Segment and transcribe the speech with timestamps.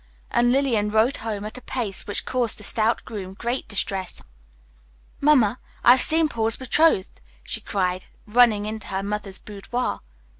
[0.31, 4.19] And Lillian rode home at a pace which caused the stout groom great distress.
[5.19, 9.99] "Mamma, I've seen Paul's betrothed!" she cried, running into her mother's boudoir.